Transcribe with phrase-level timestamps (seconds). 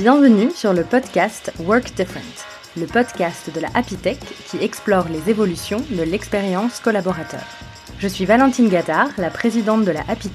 [0.00, 5.84] Bienvenue sur le podcast Work Different, le podcast de la Happy qui explore les évolutions
[5.90, 7.44] de l'expérience collaborateur.
[7.98, 10.30] Je suis Valentine Gattard, la présidente de la Happy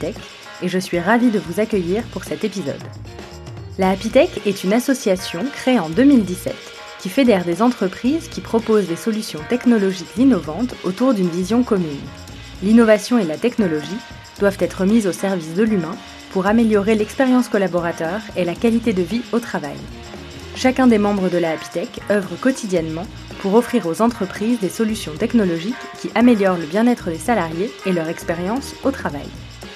[0.61, 2.83] et je suis ravie de vous accueillir pour cet épisode.
[3.79, 4.11] La Happy
[4.45, 6.53] est une association créée en 2017
[6.99, 12.05] qui fédère des entreprises qui proposent des solutions technologiques innovantes autour d'une vision commune.
[12.61, 13.97] L'innovation et la technologie
[14.37, 15.97] doivent être mises au service de l'humain
[16.35, 19.77] pour améliorer l'expérience collaborateur et la qualité de vie au travail.
[20.53, 23.07] Chacun des membres de la Happy œuvre quotidiennement
[23.39, 28.09] pour offrir aux entreprises des solutions technologiques qui améliorent le bien-être des salariés et leur
[28.09, 29.29] expérience au travail.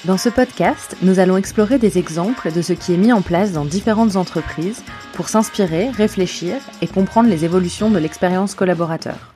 [0.04, 3.54] Dans ce podcast, nous allons explorer des exemples de ce qui est mis en place
[3.54, 4.84] dans différentes entreprises
[5.14, 9.34] pour s'inspirer, réfléchir et comprendre les évolutions de l'expérience collaborateur.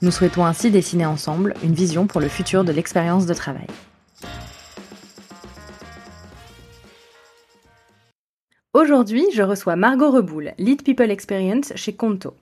[0.00, 3.66] Nous souhaitons ainsi dessiner ensemble une vision pour le futur de l'expérience de travail.
[8.74, 12.32] Aujourd'hui, je reçois Margot Reboul, Lead People Experience chez Conto.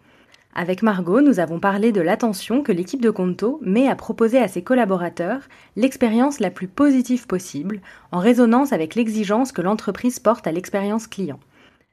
[0.54, 4.46] Avec Margot, nous avons parlé de l'attention que l'équipe de Conto met à proposer à
[4.46, 5.40] ses collaborateurs
[5.74, 7.80] l'expérience la plus positive possible,
[8.12, 11.40] en résonance avec l'exigence que l'entreprise porte à l'expérience client.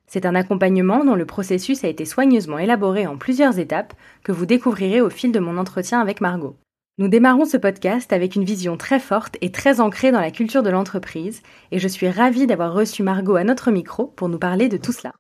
[0.06, 4.46] C'est un accompagnement dont le processus a été soigneusement élaboré en plusieurs étapes que vous
[4.46, 6.56] découvrirez au fil de mon entretien avec Margot.
[7.00, 10.64] Nous démarrons ce podcast avec une vision très forte et très ancrée dans la culture
[10.64, 14.68] de l'entreprise, et je suis ravie d'avoir reçu Margot à notre micro pour nous parler
[14.68, 15.14] de tout cela.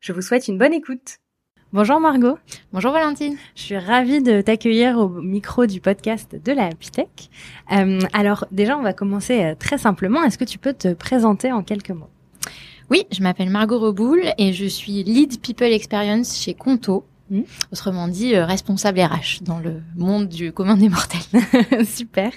[0.00, 1.16] Je vous souhaite une bonne écoute.
[1.72, 2.36] Bonjour Margot.
[2.70, 3.38] Bonjour Valentine.
[3.54, 7.30] Je suis ravie de t'accueillir au micro du podcast de la Pitech.
[7.72, 10.22] Euh, alors déjà, on va commencer euh, très simplement.
[10.22, 12.10] Est-ce que tu peux te présenter en quelques mots?
[12.90, 17.42] Oui, je m'appelle Margot Reboul et je suis Lead People Experience chez Conto, Hmm.
[17.72, 21.20] Autrement dit, euh, responsable RH dans le monde du commun des mortels.
[21.84, 22.30] Super.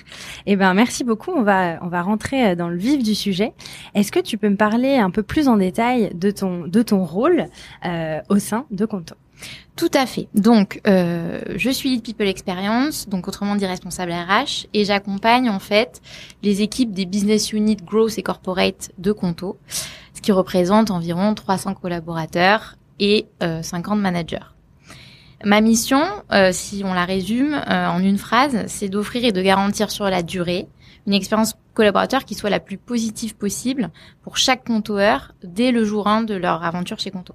[0.48, 1.32] Eh ben, merci beaucoup.
[1.32, 3.54] On va, on va rentrer euh, dans le vif du sujet.
[3.94, 7.06] Est-ce que tu peux me parler un peu plus en détail de ton, de ton
[7.06, 7.46] rôle
[7.86, 9.16] euh, au sein de Conto?
[9.76, 10.28] Tout à fait.
[10.34, 15.60] Donc, euh, je suis Lead People Experience, donc autrement dit responsable RH, et j'accompagne en
[15.60, 16.02] fait
[16.44, 19.58] les équipes des business units growth et corporate de Conto,
[20.14, 24.40] ce qui représente environ 300 collaborateurs et euh, 50 managers.
[25.46, 26.02] Ma mission,
[26.32, 30.10] euh, si on la résume euh, en une phrase, c'est d'offrir et de garantir sur
[30.10, 30.68] la durée
[31.08, 33.90] une expérience collaborateur qui soit la plus positive possible
[34.22, 35.00] pour chaque contour
[35.44, 37.34] dès le jour 1 de leur aventure chez Conto.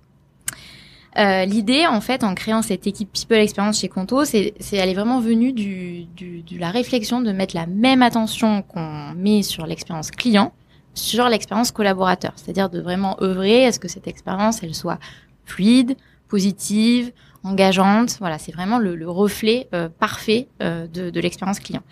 [1.16, 4.94] Euh, L'idée, en fait, en créant cette équipe People Experience chez Conto, c'est elle est
[4.94, 9.66] vraiment venue du, du, de la réflexion de mettre la même attention qu'on met sur
[9.66, 10.52] l'expérience client
[10.94, 14.98] sur l'expérience collaborateur, c'est-à-dire de vraiment œuvrer à ce que cette expérience, elle soit
[15.44, 15.96] fluide,
[16.28, 17.12] positive,
[17.44, 18.16] engageante.
[18.20, 21.82] Voilà, c'est vraiment le, le reflet euh, parfait euh, de, de l'expérience client.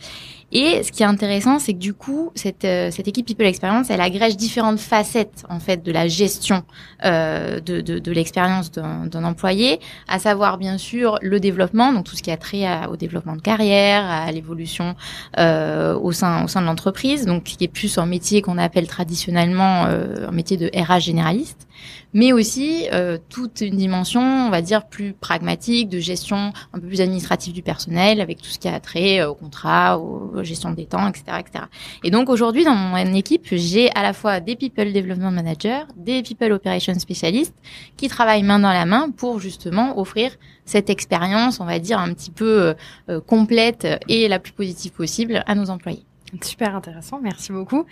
[0.54, 3.88] Et ce qui est intéressant, c'est que du coup, cette, euh, cette équipe People Experience,
[3.88, 6.62] elle agrège différentes facettes en fait de la gestion
[7.04, 12.16] euh, de, de, de l'expérience d'un employé, à savoir bien sûr le développement, donc tout
[12.16, 14.94] ce qui a trait au développement de carrière, à l'évolution
[15.38, 18.86] euh, au sein au sein de l'entreprise, donc qui est plus un métier qu'on appelle
[18.86, 21.66] traditionnellement euh, un métier de RH généraliste,
[22.14, 26.86] mais aussi euh, toute une dimension, on va dire plus pragmatique, de gestion un peu
[26.86, 30.86] plus administrative du personnel, avec tout ce qui a trait au contrat, au gestion des
[30.86, 31.64] temps, etc., etc.
[32.04, 36.22] Et donc aujourd'hui, dans mon équipe, j'ai à la fois des People Development Managers, des
[36.22, 37.54] People Operations Specialists
[37.96, 42.12] qui travaillent main dans la main pour justement offrir cette expérience, on va dire, un
[42.12, 42.74] petit peu
[43.08, 46.04] euh, complète et la plus positive possible à nos employés.
[46.42, 47.84] Super intéressant, merci beaucoup.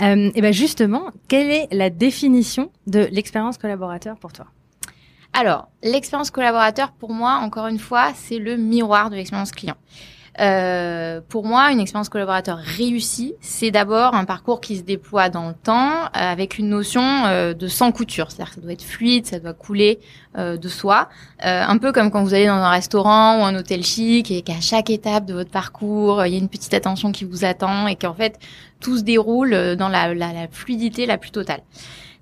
[0.00, 4.46] Euh, et ben justement, quelle est la définition de l'expérience collaborateur pour toi?
[5.32, 9.76] Alors, l'expérience collaborateur, pour moi, encore une fois, c'est le miroir de l'expérience client.
[10.38, 15.48] Euh, pour moi, une expérience collaborateur réussie, c'est d'abord un parcours qui se déploie dans
[15.48, 18.30] le temps euh, avec une notion euh, de sans couture.
[18.30, 19.98] C'est-à-dire que ça doit être fluide, ça doit couler
[20.36, 21.08] euh, de soi.
[21.44, 24.42] Euh, un peu comme quand vous allez dans un restaurant ou un hôtel chic et
[24.42, 27.86] qu'à chaque étape de votre parcours, il y a une petite attention qui vous attend
[27.86, 28.38] et qu'en fait,
[28.80, 31.62] tout se déroule dans la, la, la fluidité la plus totale.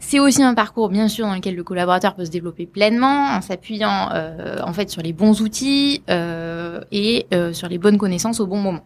[0.07, 3.41] C'est aussi un parcours, bien sûr, dans lequel le collaborateur peut se développer pleinement en
[3.41, 8.39] s'appuyant euh, en fait sur les bons outils euh, et euh, sur les bonnes connaissances
[8.39, 8.85] au bon moment.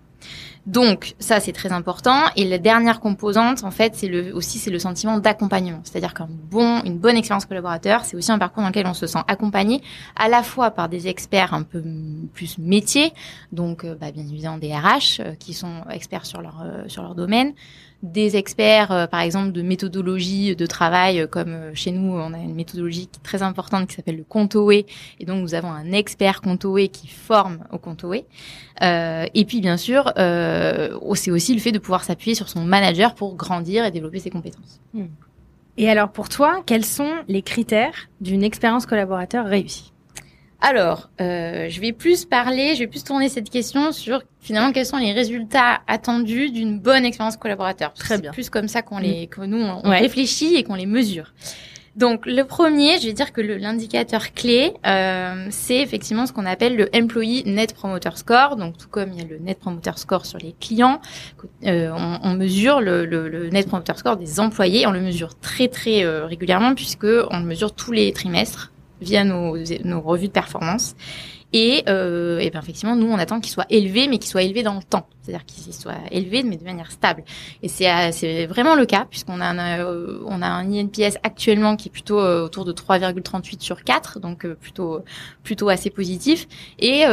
[0.68, 4.70] Donc ça c'est très important et la dernière composante en fait c'est le aussi c'est
[4.70, 8.68] le sentiment d'accompagnement c'est-à-dire qu'un bon une bonne expérience collaborateur c'est aussi un parcours dans
[8.68, 9.80] lequel on se sent accompagné
[10.14, 11.82] à la fois par des experts un peu
[12.34, 13.14] plus métiers
[13.50, 17.02] donc euh, bah, bien évidemment des RH euh, qui sont experts sur leur euh, sur
[17.02, 17.54] leur domaine
[18.02, 22.32] des experts, euh, par exemple, de méthodologie de travail, euh, comme euh, chez nous, on
[22.32, 24.86] a une méthodologie très importante qui s'appelle le Contoé,
[25.18, 28.26] et donc nous avons un expert Contoé qui forme au Contoé.
[28.80, 33.34] et puis, bien sûr, c'est aussi le fait de pouvoir s'appuyer sur son manager pour
[33.34, 34.80] grandir et développer ses compétences.
[34.94, 35.06] Hmm.
[35.76, 39.92] Et alors pour toi, quels sont les critères d'une expérience collaborateur réussie?
[40.60, 44.86] Alors, euh, je vais plus parler, je vais plus tourner cette question sur finalement quels
[44.86, 47.94] sont les résultats attendus d'une bonne expérience collaborateur.
[47.94, 48.32] Très bien.
[48.32, 51.32] C'est plus comme ça qu'on les, que nous on, réfléchit et qu'on les mesure.
[51.94, 56.76] Donc le premier, je vais dire que l'indicateur clé, euh, c'est effectivement ce qu'on appelle
[56.76, 58.56] le Employee Net Promoter Score.
[58.56, 61.00] Donc tout comme il y a le Net Promoter Score sur les clients,
[61.66, 64.88] euh, on, on, mesure le, le, le, Net Promoter Score des employés.
[64.88, 69.24] On le mesure très très euh, régulièrement puisque on le mesure tous les trimestres via
[69.24, 69.52] nos,
[70.00, 70.94] revues de performance.
[71.54, 74.62] Et, euh, et ben effectivement, nous, on attend qu'il soit élevé, mais qu'il soit élevé
[74.62, 75.06] dans le temps.
[75.28, 77.22] C'est-à-dire qu'il soit élevé, mais de manière stable.
[77.62, 81.90] Et c'est euh, c'est vraiment le cas, puisqu'on a un, euh, INPS actuellement qui est
[81.90, 85.00] plutôt euh, autour de 3,38 sur 4, donc plutôt
[85.42, 86.48] plutôt assez positif,
[86.78, 87.04] et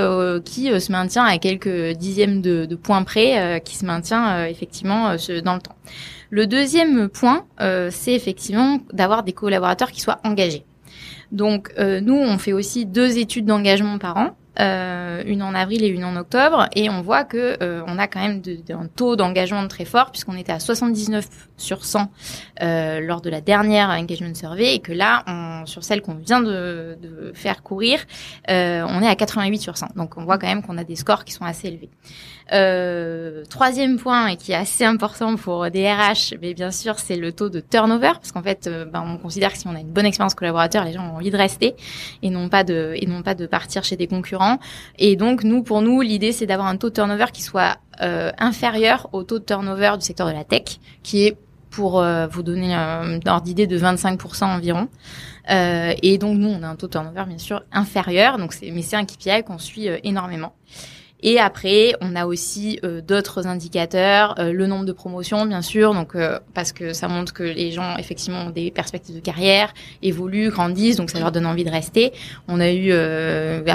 [0.46, 5.56] qui se maintient à quelques dixièmes de, de points près, qui se maintient effectivement dans
[5.56, 5.76] le temps.
[6.30, 10.66] Le deuxième point, c'est effectivement d'avoir des collaborateurs qui soient engagés.
[11.32, 14.38] Donc euh, nous, on fait aussi deux études d'engagement par an.
[14.60, 18.08] Euh, une en avril et une en octobre, et on voit que euh, on a
[18.08, 22.10] quand même de, un taux d'engagement très fort puisqu'on était à 79 sur 100
[22.62, 26.42] euh, lors de la dernière engagement survey et que là, on, sur celle qu'on vient
[26.42, 28.00] de, de, faire courir,
[28.50, 29.88] euh, on est à 88 sur 100.
[29.96, 31.90] Donc on voit quand même qu'on a des scores qui sont assez élevés.
[32.54, 37.16] Euh, troisième point et qui est assez important pour des RH, mais bien sûr, c'est
[37.16, 39.80] le taux de turnover, parce qu'en fait, euh, ben, on considère que si on a
[39.80, 41.76] une bonne expérience collaborateur, les gens ont envie de rester
[42.22, 44.45] et non pas de et non pas de partir chez des concurrents.
[44.98, 48.32] Et donc, nous, pour nous, l'idée, c'est d'avoir un taux de turnover qui soit euh,
[48.38, 51.38] inférieur au taux de turnover du secteur de la tech, qui est
[51.70, 54.88] pour euh, vous donner un ordre d'idée de 25% environ.
[55.50, 58.72] Euh, et donc nous, on a un taux de turnover bien sûr inférieur, donc c'est
[58.72, 60.54] mais c'est un KPI qu'on suit énormément.
[61.28, 65.96] Et après, on a aussi euh, d'autres indicateurs, euh, le nombre de promotions, bien sûr,
[65.96, 69.74] donc euh, parce que ça montre que les gens effectivement ont des perspectives de carrière,
[70.04, 72.14] évoluent, grandissent, donc ça leur donne envie de rester.
[72.48, 72.94] On a eu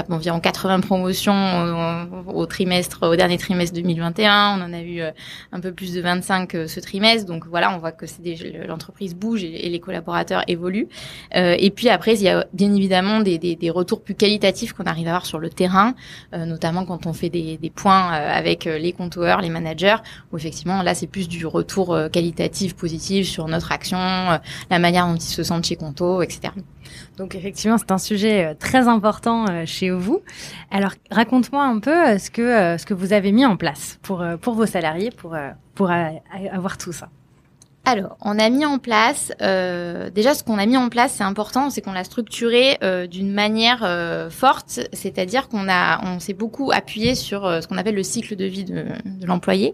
[0.09, 4.57] environ 80 promotions au, trimestre, au dernier trimestre 2021.
[4.57, 5.01] On en a eu
[5.51, 7.25] un peu plus de 25 ce trimestre.
[7.25, 8.05] Donc voilà, on voit que
[8.65, 10.87] l'entreprise bouge et, les collaborateurs évoluent.
[11.33, 14.85] et puis après, il y a bien évidemment des, des, des retours plus qualitatifs qu'on
[14.85, 15.95] arrive à avoir sur le terrain,
[16.31, 19.97] notamment quand on fait des des, points euh, avec euh, les compteurs, les managers,
[20.31, 25.07] où effectivement là c'est plus du retour euh, qualitatif positif sur notre action, la manière
[25.07, 26.53] dont ils se sentent chez Conto, etc.
[27.17, 30.21] Donc effectivement, c'est un sujet très important chez vous.
[30.71, 34.55] Alors raconte-moi un peu ce que ce que vous avez mis en place pour pour
[34.55, 35.35] vos salariés pour
[35.75, 35.89] pour
[36.51, 37.09] avoir tout ça.
[37.83, 41.23] Alors, on a mis en place, euh, déjà ce qu'on a mis en place, c'est
[41.23, 46.33] important, c'est qu'on l'a structuré euh, d'une manière euh, forte, c'est-à-dire qu'on a, on s'est
[46.33, 49.73] beaucoup appuyé sur ce qu'on appelle le cycle de vie de, de l'employé.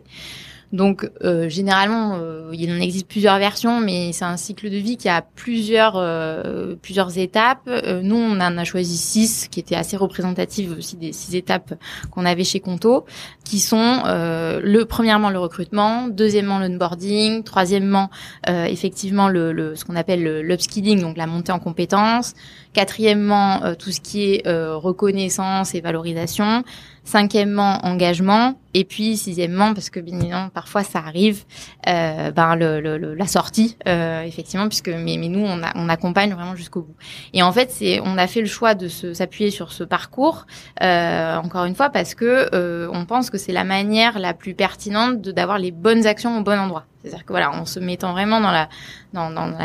[0.73, 4.97] Donc euh, généralement, euh, il en existe plusieurs versions, mais c'est un cycle de vie
[4.97, 7.69] qui a plusieurs euh, plusieurs étapes.
[8.03, 11.73] nous, on en a choisi six, qui étaient assez représentatives aussi des six étapes
[12.11, 13.05] qu'on avait chez Conto,
[13.45, 18.09] qui sont le premièrement le recrutement, deuxièmement l'onboarding, troisièmement
[18.47, 22.33] effectivement le, le, ce qu'on appelle l'upskilling, donc la montée en compétences,
[22.77, 26.63] quatrièmement tout ce qui est reconnaissance et valorisation.
[27.07, 28.59] Cinquièmement, engagement.
[28.73, 31.45] Et puis sixièmement, parce que bien évidemment parfois ça arrive,
[31.87, 36.55] euh, ben la sortie, euh, effectivement, puisque mais, mais nous on, a, on accompagne vraiment
[36.55, 36.95] jusqu'au bout.
[37.33, 40.45] Et en fait, on a fait le choix de s'appuyer sur ce parcours,
[40.83, 44.53] euh, encore une fois, parce que euh, on pense que c'est la manière la plus
[44.53, 46.85] pertinente d'avoir les bonnes actions au bon endroit.
[47.07, 49.57] C'est-à-dire que voilà, en se mettant vraiment dans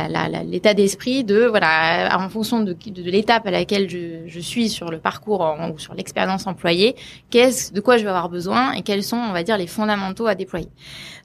[0.44, 5.56] l'état d'esprit de voilà, en fonction de, l'étape à laquelle je, suis sur le parcours
[5.72, 6.96] ou sur l'expérience employée,
[7.30, 10.26] qu'est-ce de quoi je vais avoir besoin et quels sont on va dire les fondamentaux
[10.26, 10.68] à déployer.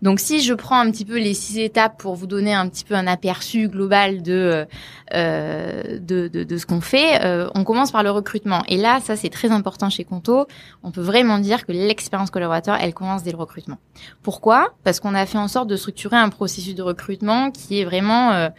[0.01, 2.83] Donc si je prends un petit peu les six étapes pour vous donner un petit
[2.83, 4.65] peu un aperçu global de
[5.13, 8.63] euh, ce qu'on fait, euh, on commence par le recrutement.
[8.67, 10.47] Et là, ça c'est très important chez Conto.
[10.83, 13.77] On peut vraiment dire que l'expérience collaborateur, elle commence dès le recrutement.
[14.23, 14.73] Pourquoi?
[14.83, 18.31] Parce qu'on a fait en sorte de structurer un processus de recrutement qui est vraiment
[18.31, 18.49] euh,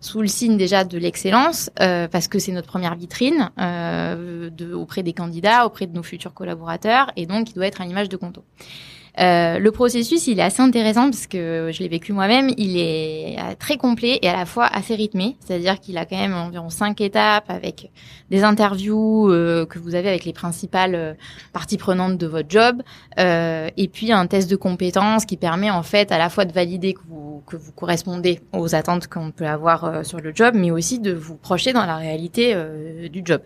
[0.00, 5.02] sous le signe déjà de l'excellence, euh, parce que c'est notre première vitrine euh, auprès
[5.02, 8.16] des candidats, auprès de nos futurs collaborateurs, et donc il doit être à l'image de
[8.16, 8.44] Conto.
[9.18, 12.50] Euh, le processus, il est assez intéressant parce que je l'ai vécu moi-même.
[12.56, 15.36] Il est euh, très complet et à la fois assez rythmé.
[15.40, 17.90] C'est-à-dire qu'il a quand même environ cinq étapes avec
[18.30, 21.16] des interviews euh, que vous avez avec les principales
[21.52, 22.82] parties prenantes de votre job,
[23.18, 26.94] et puis un test de compétences qui permet en fait à la fois de valider
[26.94, 30.98] que vous que vous correspondez aux attentes qu'on peut avoir sur le job, mais aussi
[30.98, 32.54] de vous projeter dans la réalité
[33.10, 33.40] du job.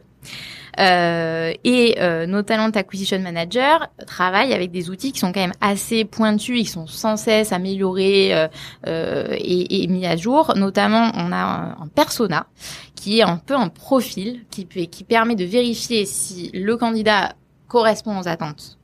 [0.80, 5.52] Euh, et euh, nos talent acquisition managers travaillent avec des outils qui sont quand même
[5.60, 8.48] assez pointus, ils sont sans cesse améliorés
[8.86, 10.52] euh, et, mis à jour.
[10.56, 12.46] Notamment, on a un, persona
[12.94, 17.34] qui est un peu un profil qui, qui permet de vérifier si le candidat
[17.68, 18.78] correspond aux attentes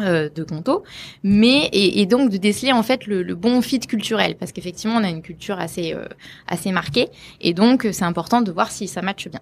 [0.00, 0.82] euh, de Conto,
[1.22, 5.04] mais et, donc de déceler en fait le, le bon fit culturel parce qu'effectivement on
[5.04, 6.06] a une culture assez euh,
[6.48, 7.08] assez marquée
[7.40, 9.40] et donc c'est important de voir si ça matche bien.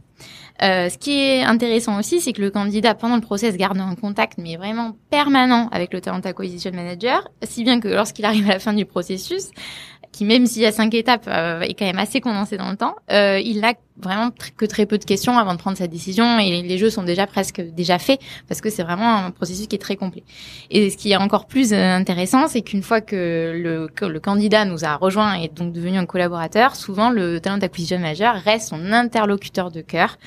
[0.62, 3.94] Euh, ce qui est intéressant aussi, c'est que le candidat pendant le process garde un
[3.94, 8.54] contact mais vraiment permanent avec le talent acquisition manager, si bien que lorsqu'il arrive à
[8.54, 9.50] la fin du processus,
[10.12, 12.76] qui même s'il y a cinq étapes euh, est quand même assez condensé dans le
[12.76, 16.38] temps, euh, il n'a vraiment que très peu de questions avant de prendre sa décision
[16.38, 19.76] et les jeux sont déjà presque déjà faits parce que c'est vraiment un processus qui
[19.76, 20.24] est très complet.
[20.70, 24.20] Et ce qui est encore plus euh, intéressant, c'est qu'une fois que le, que le
[24.20, 28.68] candidat nous a rejoint et donc devenu un collaborateur, souvent le talent d'acquisition manager reste
[28.68, 30.18] son interlocuteur de cœur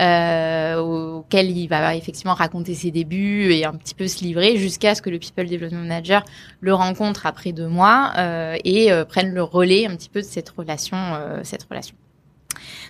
[0.00, 4.94] euh, auquel il va effectivement raconter ses débuts et un petit peu se livrer jusqu'à
[4.94, 6.24] ce que le people development manager
[6.60, 10.26] le rencontre après deux mois euh, et euh, prenne le relais un petit peu de
[10.26, 11.94] cette relation, euh, cette relation.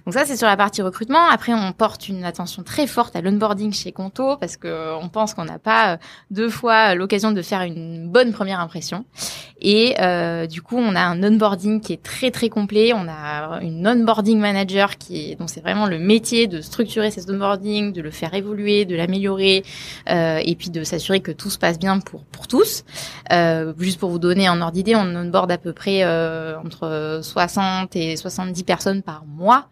[0.05, 1.25] Donc ça, c'est sur la partie recrutement.
[1.31, 5.09] Après, on porte une attention très forte à l'onboarding chez Conto parce que euh, on
[5.09, 5.97] pense qu'on n'a pas euh,
[6.31, 9.07] deux fois l'occasion de faire une bonne première impression.
[9.67, 12.93] Et euh, du coup, on a un onboarding qui est très très complet.
[12.93, 17.31] On a une onboarding manager qui est donc c'est vraiment le métier de structurer cet
[17.31, 19.65] onboarding, de le faire évoluer, de l'améliorer,
[20.11, 22.85] euh, et puis de s'assurer que tout se passe bien pour pour tous.
[23.33, 27.21] Euh, juste pour vous donner un ordre d'idée, on onboard à peu près euh, entre
[27.23, 29.69] 60 et 70 personnes par mois.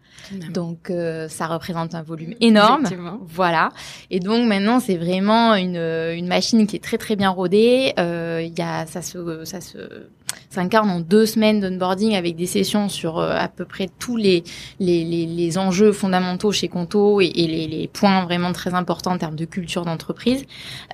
[0.53, 2.83] Donc euh, ça représente un volume énorme.
[3.27, 3.69] Voilà.
[4.09, 7.93] Et donc maintenant c'est vraiment une, une machine qui est très très bien rodée.
[7.99, 9.77] Euh, il y a ça se ça se
[10.49, 14.43] s'incarne en deux semaines d'onboarding avec des sessions sur euh, à peu près tous les
[14.79, 19.11] les, les, les, enjeux fondamentaux chez Conto et, et les, les, points vraiment très importants
[19.11, 20.45] en termes de culture d'entreprise.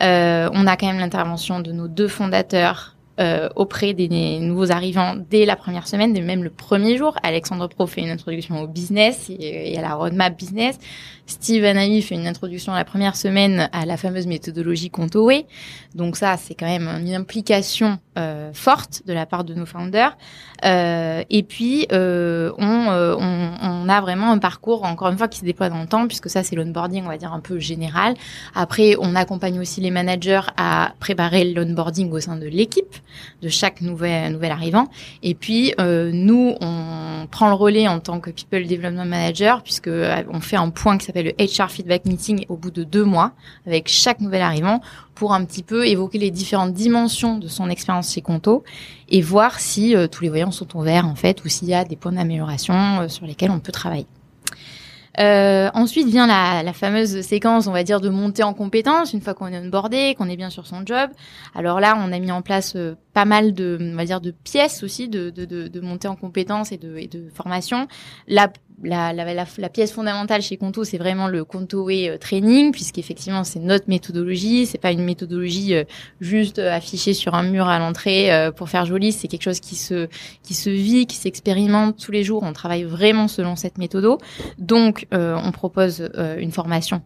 [0.01, 5.15] Euh, on a quand même l'intervention de nos deux fondateurs euh, auprès des nouveaux arrivants
[5.29, 7.15] dès la première semaine, dès même le premier jour.
[7.23, 10.77] Alexandre Pro fait une introduction au business et, à la roadmap business.
[11.25, 15.45] Steve Anaï fait une introduction la première semaine à la fameuse méthodologie Contoé.
[15.93, 20.17] Donc ça, c'est quand même une implication euh, forte de la part de nos founders.
[20.65, 25.27] Euh, et puis, euh, on, euh, on, on, a vraiment un parcours, encore une fois,
[25.27, 27.59] qui se déploie dans le temps, puisque ça, c'est l'onboarding, on va dire, un peu
[27.59, 28.15] général.
[28.55, 32.95] Après, on accompagne aussi les managers à préparer l'onboarding au sein de l'équipe
[33.41, 34.87] de chaque nouvel, arrivant.
[35.23, 39.87] Et puis, euh, nous, on prend le relais en tant que People Development Manager, puisque
[39.87, 43.03] euh, on fait un point qui s'appelle le HR Feedback Meeting au bout de deux
[43.03, 43.33] mois
[43.65, 44.81] avec chaque nouvel arrivant
[45.15, 48.63] pour un petit peu évoquer les différentes dimensions de son expérience chez Conto
[49.09, 51.73] et voir si euh, tous les voyants sont au vert en fait ou s'il y
[51.73, 54.07] a des points d'amélioration sur lesquels on peut travailler.
[55.19, 59.33] Euh, ensuite vient la, fameuse séquence, on va dire, de montée en compétence, une fois
[59.33, 61.09] qu'on est onboardé, qu'on est bien sur son job.
[61.53, 64.31] Alors là, on a mis en place euh, pas mal de, on va dire, de
[64.31, 67.88] pièces aussi de, de, de, montée en compétence et de, et formation.
[68.83, 73.43] La, la, la, pièce fondamentale chez Conto, c'est vraiment le Conto Way euh, Training, puisqu'effectivement,
[73.43, 74.65] c'est notre méthodologie.
[74.65, 75.83] C'est pas une méthodologie euh,
[76.21, 79.12] juste euh, affichée sur un mur à l'entrée pour faire joli.
[79.12, 80.07] C'est quelque chose qui se,
[80.43, 82.43] qui se vit, qui s'expérimente tous les jours.
[82.43, 84.00] On travaille vraiment selon cette méthode.
[84.57, 87.01] Donc, on propose une formation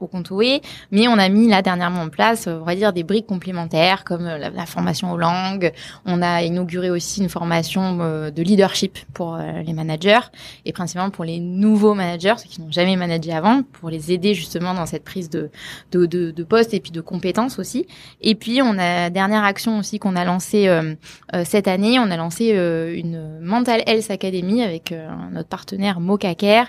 [0.00, 0.60] au Conto Way,
[0.90, 4.24] mais on a mis là dernièrement en place, on va dire, des briques complémentaires comme
[4.24, 5.72] la, la formation aux langues.
[6.04, 7.96] On a inauguré aussi une formation
[8.30, 10.20] de leadership pour les managers
[10.64, 14.34] et principalement pour les nouveaux managers, ceux qui n'ont jamais managé avant, pour les aider
[14.34, 15.50] justement dans cette prise de,
[15.92, 17.86] de, de, de poste et puis de compétences aussi.
[18.22, 20.94] Et puis on a dernière action aussi qu'on a lancée euh,
[21.34, 24.94] euh, cette année, on a lancé euh, une Mental Health Academy avec
[25.32, 26.64] notre partenaire Mocaker,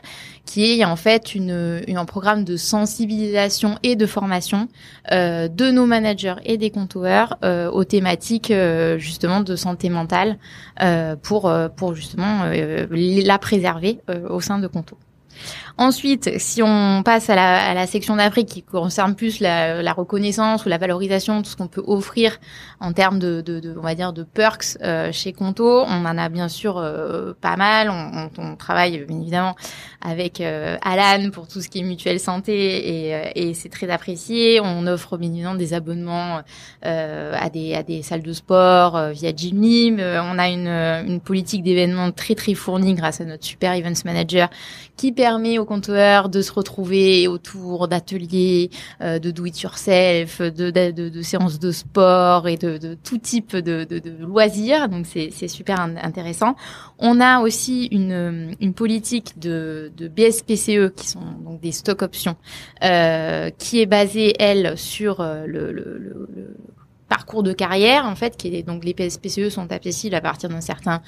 [0.45, 4.67] qui est en fait une, une, un programme de sensibilisation et de formation
[5.09, 8.53] de nos managers et des compteurs aux thématiques
[8.97, 10.37] justement de santé mentale
[11.23, 14.97] pour pour justement la préserver euh, au sein de Conto.
[15.79, 19.93] Ensuite, si on passe à la, à la section d'après qui concerne plus la, la,
[19.93, 22.39] reconnaissance ou la valorisation, tout ce qu'on peut offrir
[22.79, 26.17] en termes de, de, de, on va dire, de perks euh, chez Conto, on en
[26.17, 27.91] a bien sûr euh, pas mal.
[27.91, 29.55] On, on, on, travaille bien évidemment
[30.01, 33.91] avec euh, Alan pour tout ce qui est mutuelle santé et, euh, et c'est très
[33.91, 34.59] apprécié.
[34.59, 36.41] On offre bien évidemment des abonnements
[36.81, 39.93] à des à des salles de sport via Jimmy.
[39.99, 44.49] on a une, une politique d'événements très très fournie grâce à notre super events manager
[44.95, 48.69] qui permet de se retrouver autour d'ateliers,
[49.01, 53.87] euh, de do-it-yourself, de, de, de, séances de sport et de, tout type de,
[54.19, 54.89] loisirs.
[54.89, 56.55] Donc c'est super intéressant.
[56.99, 62.37] On a aussi une, une politique de, BSPCE qui sont donc des stock options,
[62.83, 66.57] euh, qui est basée elle sur euh, le, le, le
[67.09, 70.61] parcours de carrière en fait qui est donc les BSPCE sont accessibles à partir d'un
[70.61, 71.01] certain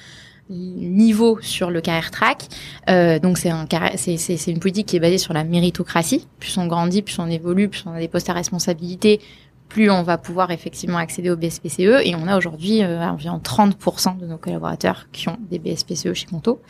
[0.50, 2.48] niveau sur le carrière track.
[2.88, 3.66] Euh, donc c'est un
[3.96, 6.26] c'est une politique qui est basée sur la méritocratie.
[6.38, 9.20] Plus on grandit, plus on évolue, plus on a des postes à responsabilité,
[9.68, 12.02] plus on va pouvoir effectivement accéder au BSPCE.
[12.04, 16.26] Et on a aujourd'hui euh, environ 30% de nos collaborateurs qui ont des BSPCE chez
[16.26, 16.60] Conto.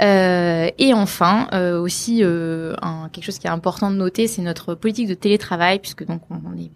[0.00, 4.42] Euh, et enfin, euh, aussi euh, un, quelque chose qui est important de noter, c'est
[4.42, 6.70] notre politique de télétravail, puisque donc on, on est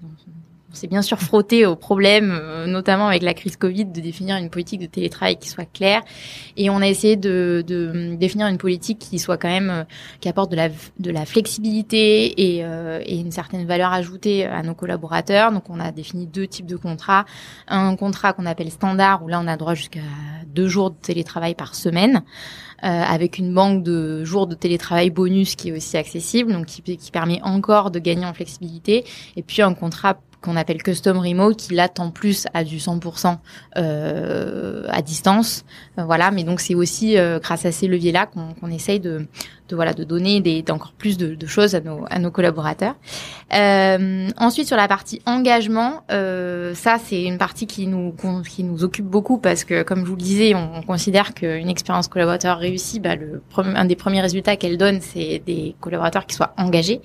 [0.75, 4.37] on s'est bien sûr frotté au problème, euh, notamment avec la crise Covid, de définir
[4.39, 6.03] une politique de télétravail qui soit claire.
[6.57, 9.85] Et on a essayé de, de définir une politique qui soit quand même, euh,
[10.21, 15.53] qui apporte de la, flexibilité et, euh, une certaine valeur ajoutée à nos collaborateurs.
[15.53, 17.25] Donc on a défini deux types de contrats.
[17.69, 20.01] Un contrat qu'on appelle standard, où là on a droit jusqu'à
[20.47, 22.25] deux jours de télétravail par semaine.
[22.85, 27.11] Euh, avec une banque de jours de télétravail bonus qui est aussi accessible, donc qui
[27.11, 29.05] permet encore de gagner en flexibilité.
[29.37, 33.39] Et puis un contrat qu'on appelle custom remote qui là tend plus à du 100%
[33.79, 35.65] euh, à distance.
[35.99, 39.27] Euh, voilà mais donc c'est aussi euh, grâce à ces leviers là qu'on essaye de
[39.69, 42.95] de voilà de donner des encore plus de, de, choses à nos à nos collaborateurs.
[43.53, 48.15] Euh, ensuite sur la partie engagement, euh, ça c'est une partie qui nous
[48.49, 52.09] qui nous occupe beaucoup parce que comme je vous le disais, on, considère qu'une expérience
[52.09, 56.53] collaborateur réussie, bah, le un des premiers résultats qu'elle donne, c'est des collaborateurs qui soient
[56.59, 57.01] engagés.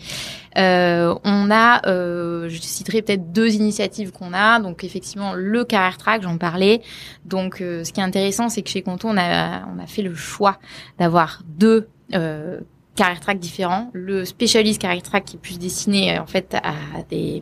[0.58, 4.60] Euh, on a, euh, je citerai peut-être deux initiatives qu'on a.
[4.60, 6.82] Donc effectivement le carrière track, j'en parlais.
[7.26, 10.02] Donc euh, ce qui est intéressant, c'est que chez Conto, on a on a fait
[10.02, 10.58] le choix
[10.98, 12.60] d'avoir deux euh,
[12.96, 13.90] carrière track différents.
[13.94, 17.42] Le spécialiste carrière track qui est plus destiné euh, en fait à des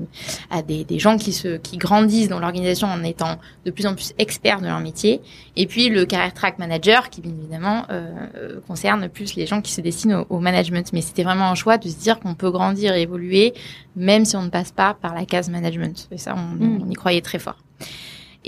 [0.52, 3.96] à des, des gens qui se qui grandissent dans l'organisation en étant de plus en
[3.96, 5.20] plus experts de leur métier.
[5.56, 9.72] Et puis le carrière track manager qui bien évidemment euh, concerne plus les gens qui
[9.72, 10.94] se destinent au, management.
[10.94, 13.54] Mais c'était vraiment un choix de se dire qu'on peut grandir et évoluer
[13.96, 16.08] même si on ne passe pas par la case management.
[16.12, 16.84] Et ça, on, mm.
[16.86, 17.58] on y croyait très fort.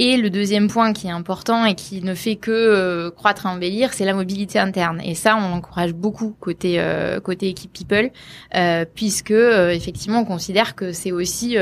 [0.01, 3.49] Et le deuxième point qui est important et qui ne fait que euh, croître et
[3.49, 5.01] embellir, c'est la mobilité interne.
[5.03, 8.09] Et ça, on encourage beaucoup côté euh, côté équipe people,
[8.55, 11.57] euh, puisque effectivement, on considère que c'est aussi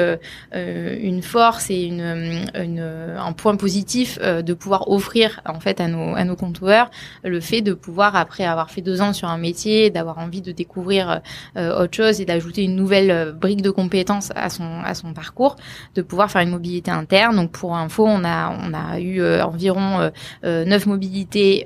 [0.53, 6.15] une force et une, une, un point positif de pouvoir offrir en fait à nos
[6.15, 6.91] à nos compteurs
[7.23, 10.51] le fait de pouvoir après avoir fait deux ans sur un métier, d'avoir envie de
[10.51, 11.21] découvrir
[11.55, 15.55] autre chose et d'ajouter une nouvelle brique de compétences à son à son parcours,
[15.95, 17.35] de pouvoir faire une mobilité interne.
[17.35, 18.26] Donc pour info, on a
[18.59, 20.09] on a eu euh, environ euh,
[20.43, 21.65] euh, neuf mobilités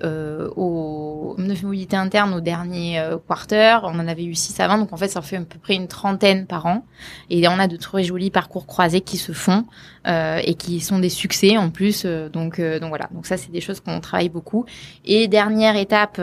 [1.93, 3.79] internes au dernier quarter.
[3.83, 5.87] On en avait eu six avant, donc en fait ça fait à peu près une
[5.87, 6.85] trentaine par an.
[7.29, 9.65] Et on a de très jolis parcours croisés qui se font
[10.05, 12.05] et qui sont des succès en plus.
[12.05, 13.07] donc donc voilà.
[13.11, 14.65] Donc ça c'est des choses qu'on travaille beaucoup.
[15.05, 16.21] Et dernière étape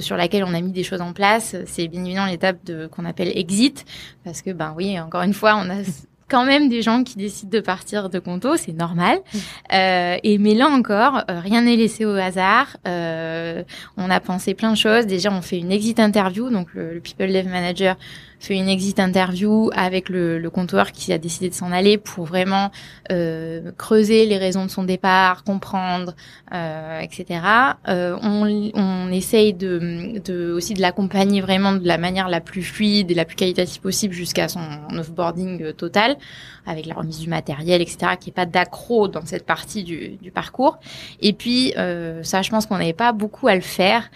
[0.00, 2.58] sur laquelle on a mis des choses en place, c'est bien évidemment l'étape
[2.90, 3.84] qu'on appelle exit
[4.24, 5.82] parce que ben oui encore une fois on a
[6.28, 9.18] quand même des gens qui décident de partir de Conto, c'est normal.
[9.18, 9.38] Mm.
[9.72, 12.76] Euh, et mais là encore, euh, rien n'est laissé au hasard.
[12.86, 13.62] Euh,
[13.96, 15.06] on a pensé plein de choses.
[15.06, 17.96] Déjà, on fait une exit interview, donc le, le People Dev Manager
[18.46, 22.24] fait une exit interview avec le, le comptoir qui a décidé de s'en aller pour
[22.24, 22.70] vraiment
[23.10, 26.14] euh, creuser les raisons de son départ, comprendre,
[26.52, 27.40] euh, etc.
[27.88, 32.62] Euh, on, on essaye de, de aussi de l'accompagner vraiment de la manière la plus
[32.62, 34.60] fluide et la plus qualitative possible jusqu'à son
[34.96, 36.16] offboarding total,
[36.66, 38.12] avec la remise du matériel, etc.
[38.18, 40.78] Qui est pas d'accro dans cette partie du, du parcours.
[41.20, 44.10] Et puis euh, ça, je pense qu'on n'avait pas beaucoup à le faire.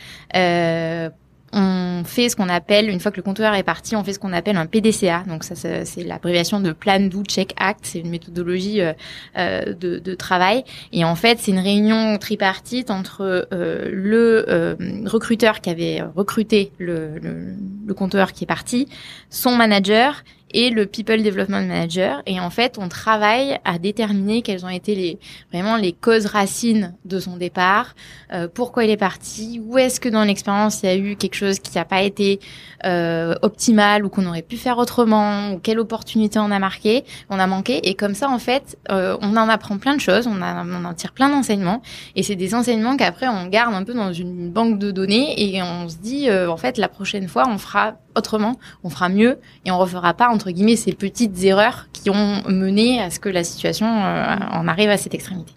[1.52, 4.18] On fait ce qu'on appelle, une fois que le compteur est parti, on fait ce
[4.18, 5.24] qu'on appelle un PDCA.
[5.26, 7.80] Donc ça, c'est l'abréviation de Plan, Do, Check, Act.
[7.82, 8.92] C'est une méthodologie euh,
[9.36, 10.64] euh, de, de, travail.
[10.92, 16.72] Et en fait, c'est une réunion tripartite entre euh, le euh, recruteur qui avait recruté
[16.78, 17.54] le, le,
[17.86, 18.88] le compteur qui est parti,
[19.28, 22.22] son manager et le People Development Manager.
[22.26, 25.18] Et en fait, on travaille à déterminer quelles ont été les
[25.52, 27.94] vraiment les causes racines de son départ,
[28.32, 31.34] euh, pourquoi il est parti, où est-ce que dans l'expérience il y a eu quelque
[31.34, 32.40] chose qui n'a pas été
[32.84, 37.38] euh, optimal ou qu'on aurait pu faire autrement, ou quelle opportunité on a marqué, on
[37.38, 37.88] a manqué.
[37.88, 40.84] Et comme ça, en fait, euh, on en apprend plein de choses, on, a, on
[40.84, 41.82] en tire plein d'enseignements.
[42.16, 45.62] Et c'est des enseignements qu'après on garde un peu dans une banque de données et
[45.62, 49.38] on se dit, euh, en fait, la prochaine fois, on fera autrement, on fera mieux
[49.64, 53.28] et on refera pas entre guillemets ces petites erreurs qui ont mené à ce que
[53.28, 55.52] la situation euh, en arrive à cette extrémité.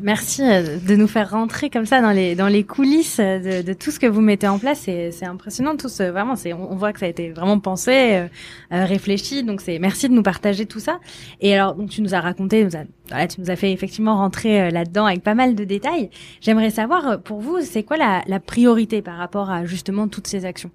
[0.00, 3.72] Merci euh, de nous faire rentrer comme ça dans les dans les coulisses de, de
[3.72, 4.80] tout ce que vous mettez en place.
[4.80, 6.36] C'est impressionnant tout ce vraiment.
[6.36, 8.26] C'est on, voit que ça a été vraiment pensé, euh,
[8.72, 9.44] euh, réfléchi.
[9.44, 10.98] Donc c'est merci de nous partager tout ça.
[11.40, 12.70] Et alors donc tu nous as raconté, nous
[13.08, 16.10] voilà, tu nous as fait effectivement rentrer là-dedans avec pas mal de détails.
[16.40, 20.44] J'aimerais savoir pour vous c'est quoi la, la priorité par rapport à justement toutes ces
[20.44, 20.70] actions?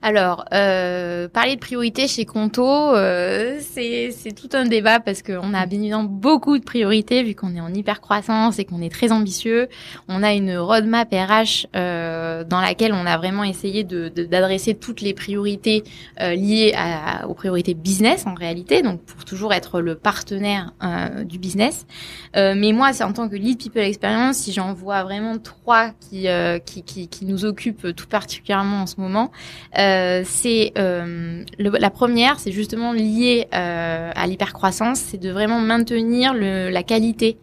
[0.00, 5.66] Alors, euh, parler de priorité chez Conto, euh, c'est tout un débat parce qu'on a
[5.66, 9.10] bien évidemment beaucoup de priorités vu qu'on est en hyper croissance et qu'on est très
[9.10, 9.66] ambitieux.
[10.06, 15.00] On a une roadmap RH euh, dans laquelle on a vraiment essayé d'adresser de, toutes
[15.00, 15.82] les priorités
[16.20, 21.24] euh, liées à, aux priorités business en réalité, donc pour toujours être le partenaire euh,
[21.24, 21.86] du business.
[22.36, 25.90] Euh, mais moi, c'est en tant que lead people experience, si j'en vois vraiment trois
[25.98, 26.28] qui,
[26.64, 29.32] qui, qui, qui, nous occupent tout particulièrement en ce moment.
[30.24, 36.82] C'est euh, la première, c'est justement lié euh, à l'hypercroissance, c'est de vraiment maintenir la
[36.82, 37.38] qualité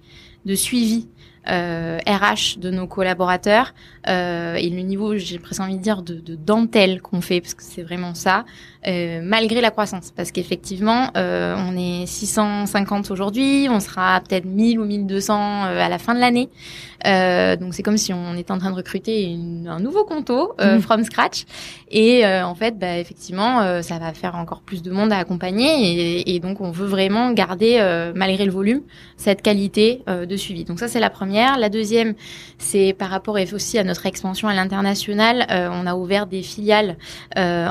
[0.45, 1.07] de suivi
[1.47, 3.75] euh, RH de nos collaborateurs
[4.07, 7.53] euh, et le niveau, j'ai presque envie de dire, de, de dentelle qu'on fait, parce
[7.53, 8.45] que c'est vraiment ça,
[8.87, 10.11] euh, malgré la croissance.
[10.15, 15.33] Parce qu'effectivement, euh, on est 650 aujourd'hui, on sera peut-être 1000 ou 1200
[15.65, 16.49] euh, à la fin de l'année.
[17.05, 20.53] Euh, donc c'est comme si on était en train de recruter une, un nouveau conto
[20.59, 20.81] euh, mmh.
[20.81, 21.45] from scratch.
[21.91, 26.19] Et en fait, bah, effectivement, ça va faire encore plus de monde à accompagner.
[26.19, 27.79] Et, et donc on veut vraiment garder,
[28.15, 28.81] malgré le volume,
[29.15, 30.65] cette qualité de suivi.
[30.65, 31.57] Donc ça c'est la première.
[31.57, 32.15] La deuxième,
[32.57, 36.41] c'est par rapport aussi à notre notre expansion à l'international, euh, on a ouvert des
[36.41, 36.97] filiales
[37.37, 37.69] euh,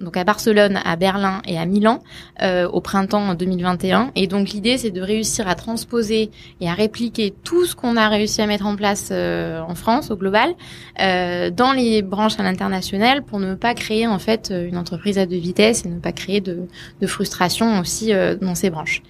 [0.00, 2.02] donc à Barcelone, à Berlin et à Milan
[2.42, 4.10] euh, au printemps 2021.
[4.16, 8.08] Et donc l'idée, c'est de réussir à transposer et à répliquer tout ce qu'on a
[8.08, 10.54] réussi à mettre en place en France au global
[10.98, 15.36] dans les branches à l'international pour ne pas créer en fait une entreprise à deux
[15.36, 16.66] vitesses et ne pas créer de,
[17.00, 19.02] de frustration aussi dans ces branches.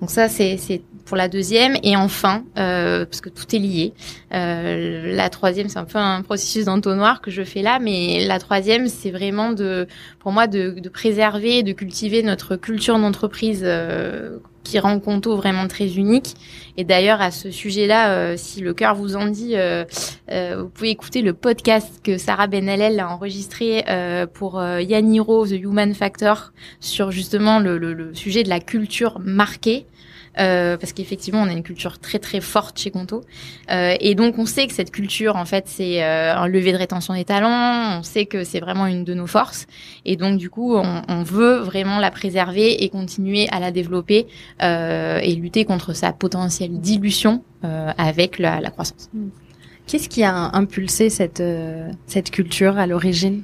[0.00, 0.56] Donc ça, c'est
[1.06, 1.76] pour la deuxième.
[1.82, 3.92] Et enfin, parce que tout est lié,
[4.30, 8.88] la troisième c'est un peu un processus d'entonnoir que je fais là, mais la troisième,
[8.88, 9.86] c'est vraiment de,
[10.20, 15.68] pour moi, de, de préserver, de cultiver notre culture d'entreprise euh, qui rend Conto vraiment
[15.68, 16.34] très unique.
[16.76, 19.84] Et d'ailleurs, à ce sujet-là, euh, si le cœur vous en dit, euh,
[20.28, 23.84] vous pouvez écouter le podcast que Sarah Benalel a enregistré
[24.34, 29.86] pour Yaniro, The Human Factor, sur justement le, le sujet de la culture marquée.
[30.38, 33.22] Euh, parce qu'effectivement, on a une culture très très forte chez Conto.
[33.70, 36.76] Euh, et donc, on sait que cette culture, en fait, c'est euh, un levier de
[36.76, 37.98] rétention des talents.
[37.98, 39.66] On sait que c'est vraiment une de nos forces.
[40.04, 44.26] Et donc, du coup, on, on veut vraiment la préserver et continuer à la développer
[44.62, 49.10] euh, et lutter contre sa potentielle dilution euh, avec la, la, croissance.
[49.86, 51.42] Qu'est-ce qui a impulsé cette
[52.06, 53.42] cette culture à l'origine?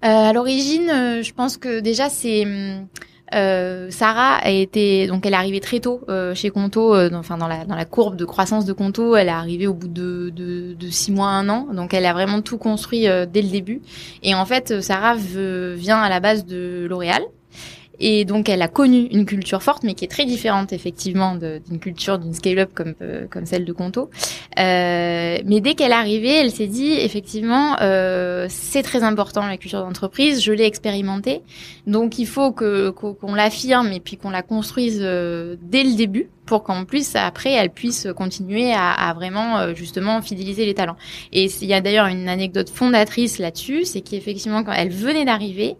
[0.00, 0.88] À l'origine,
[1.22, 2.86] je pense que déjà c'est hum,
[3.34, 7.38] euh, Sarah a été donc elle est arrivée très tôt euh, chez Conto, euh, enfin
[7.38, 10.30] dans la dans la courbe de croissance de Conto, elle est arrivée au bout de
[10.30, 13.80] de, six mois un an, donc elle a vraiment tout construit dès le début.
[14.22, 17.22] Et en fait, Sarah vient à la base de L'Oréal.
[18.00, 21.78] Et donc, elle a connu une culture forte, mais qui est très différente, effectivement, d'une
[21.78, 24.10] culture d'une scale-up comme, euh, comme celle de Conto.
[24.58, 29.58] Euh, mais dès qu'elle est arrivée, elle s'est dit, effectivement, euh, c'est très important la
[29.58, 31.42] culture d'entreprise, je l'ai expérimentée.
[31.86, 36.64] Donc, il faut qu'on l'affirme et puis qu'on la construise euh, dès le début pour
[36.64, 40.96] qu'en plus après elle puisse continuer à, à vraiment euh, justement fidéliser les talents.
[41.32, 45.76] Et il y a d'ailleurs une anecdote fondatrice là-dessus, c'est qu'effectivement quand elle venait d'arriver,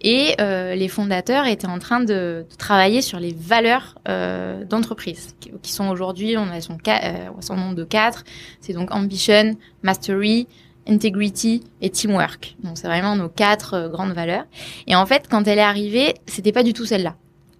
[0.00, 5.34] et euh, les fondateurs étaient en train de, de travailler sur les valeurs euh, d'entreprise,
[5.62, 8.24] qui, sont aujourd'hui, on a son, euh, son nombre de quatre.
[8.60, 10.46] C'est donc ambition, mastery,
[10.88, 12.56] integrity et teamwork.
[12.62, 14.44] Donc c'est vraiment nos quatre euh, grandes valeurs.
[14.86, 17.16] Et en fait, quand elle est arrivée, c'était pas du tout celle-là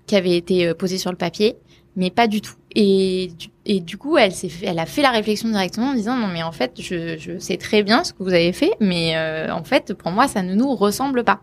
[0.07, 1.57] qui avait été euh, posée sur le papier,
[1.96, 2.54] mais pas du tout.
[2.76, 6.42] Et du coup, elle s'est elle a fait la réflexion directement en disant non mais
[6.42, 9.64] en fait je, je sais très bien ce que vous avez fait, mais euh, en
[9.64, 11.40] fait pour moi ça ne nous ressemble pas.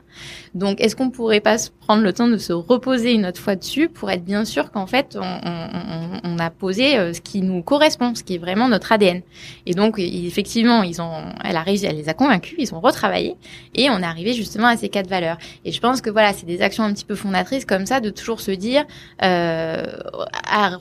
[0.53, 3.89] Donc est-ce qu'on pourrait pas prendre le temps de se reposer une autre fois dessus
[3.89, 7.63] pour être bien sûr qu'en fait on, on, on, a posé euh, ce qui nous
[7.63, 9.21] correspond, ce qui est vraiment notre ADN.
[9.65, 13.35] Et donc effectivement ils ont, elle a elle les a convaincus, ils ont retravaillé
[13.73, 15.37] et on est arrivé justement à ces quatre valeurs.
[15.65, 18.11] Et je pense que voilà c'est des actions un petit peu fondatrices comme ça de
[18.11, 18.85] toujours se dire
[19.23, 19.83] euh,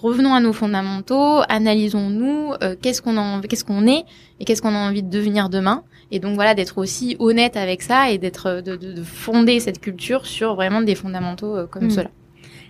[0.02, 4.04] revenons à nos fondamentaux analysons-nous, euh, qu'est-ce qu'on qu'est-ce qu'on est
[4.38, 5.82] et qu'est-ce qu'on a envie de devenir demain.
[6.10, 10.26] Et donc voilà, d'être aussi honnête avec ça et d'être de, de, fonder cette culture
[10.26, 11.90] sur vraiment des fondamentaux euh, comme mm.
[11.90, 12.10] cela.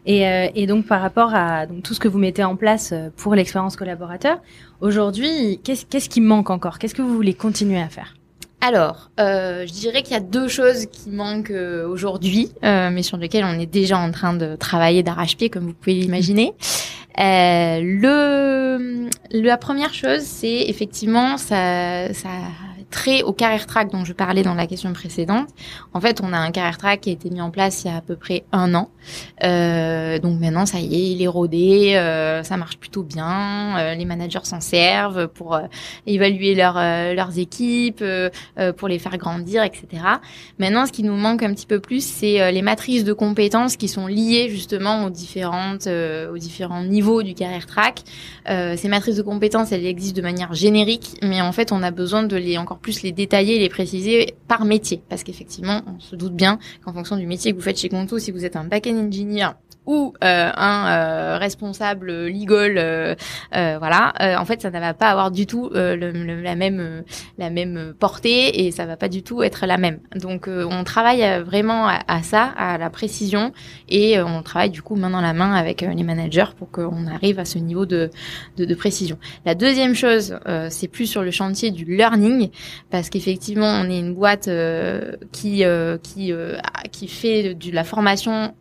[0.07, 2.95] Et, euh, et, donc par rapport à donc, tout ce que vous mettez en place
[3.17, 4.39] pour l'expérience collaborateur,
[4.81, 6.79] aujourd'hui, qu'est-ce, qu'est-ce qui manque encore?
[6.79, 8.15] Qu'est-ce que vous voulez continuer à faire?
[8.63, 13.03] Alors, euh, je dirais qu'il y a deux choses qui manquent euh, aujourd'hui, euh, mais
[13.03, 16.53] sur lesquelles on est déjà en train de travailler d'arrache-pied, comme vous pouvez l'imaginer.
[17.19, 22.29] le, la première chose, c'est effectivement ça, ça
[22.91, 25.49] très au carrière track dont je parlais dans la question précédente.
[25.95, 27.91] En fait, on a un carrière track qui a été mis en place il y
[27.91, 28.91] a à peu près un an.
[29.45, 33.79] Euh, donc maintenant, ça y est, il est rodé, euh, ça marche plutôt bien.
[33.79, 35.63] Euh, les managers s'en servent pour euh,
[36.07, 38.05] évaluer leur, euh, leurs équipes,
[38.77, 40.03] pour les faire grandir, etc.
[40.59, 43.89] Maintenant, ce qui nous manque un petit peu plus, c'est les matrices de compétences qui
[43.89, 48.03] sont liées justement aux différentes, aux différents niveaux du carrière track.
[48.47, 52.23] ces matrices de compétences, elles existent de manière générique, mais en fait, on a besoin
[52.23, 55.03] de les encore plus les détailler les préciser par métier.
[55.09, 58.19] Parce qu'effectivement, on se doute bien qu'en fonction du métier que vous faites chez Conto,
[58.19, 59.51] si vous êtes un back-end engineer
[59.87, 63.15] ou euh, un euh, responsable legal, euh,
[63.79, 67.03] voilà, en fait, ça ne va pas avoir du tout la même
[67.39, 70.01] la même portée et ça va pas du tout être la même.
[70.15, 73.53] Donc, on travaille vraiment à, ça, à la précision
[73.89, 77.39] et on travaille du coup main dans la main avec les managers pour qu'on arrive
[77.39, 78.11] à ce niveau de,
[78.57, 79.19] de, de précision.
[79.45, 80.39] La deuxième chose,
[80.69, 82.51] c'est plus sur le chantier du learning
[82.91, 84.49] parce qu'effectivement, on est une boîte
[85.33, 85.65] qui
[86.03, 86.33] qui
[86.93, 88.55] qui fait de la formation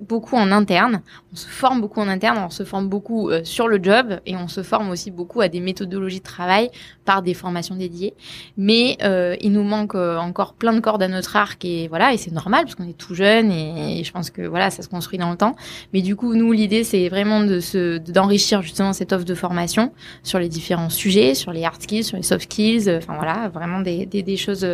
[0.00, 1.02] beaucoup en interne.
[1.32, 4.36] On se forme beaucoup en interne, on se forme beaucoup euh, sur le job et
[4.36, 6.70] on se forme aussi beaucoup à des méthodologies de travail
[7.04, 8.14] par des formations dédiées.
[8.56, 12.12] Mais euh, il nous manque euh, encore plein de cordes à notre arc et voilà
[12.12, 14.88] et c'est normal parce qu'on est tout jeune et, je pense que voilà ça se
[14.88, 15.56] construit dans le temps.
[15.92, 19.92] Mais du coup nous l'idée c'est vraiment de se d'enrichir justement cette offre de formation
[20.22, 23.80] sur les différents sujets, sur les hard skills, sur les soft skills, enfin voilà vraiment
[23.80, 24.66] des, des, des choses